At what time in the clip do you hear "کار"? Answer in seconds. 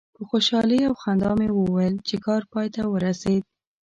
2.25-2.41